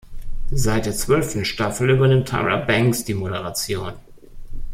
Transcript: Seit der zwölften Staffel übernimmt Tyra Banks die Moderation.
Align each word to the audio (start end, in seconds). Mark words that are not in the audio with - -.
Seit 0.55 0.87
der 0.87 0.95
zwölften 0.95 1.45
Staffel 1.45 1.91
übernimmt 1.91 2.27
Tyra 2.29 2.55
Banks 2.65 3.03
die 3.03 3.13
Moderation. 3.13 3.93